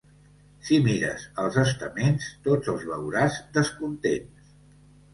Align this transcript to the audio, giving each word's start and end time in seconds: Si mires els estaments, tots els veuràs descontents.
Si 0.69 0.79
mires 0.87 1.25
els 1.43 1.59
estaments, 1.65 2.31
tots 2.49 2.75
els 2.75 2.89
veuràs 2.95 3.41
descontents. 3.61 4.53